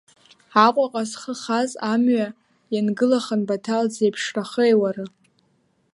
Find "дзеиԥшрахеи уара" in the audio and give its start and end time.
3.89-5.05